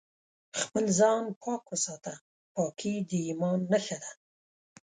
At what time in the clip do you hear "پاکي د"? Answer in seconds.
2.53-3.11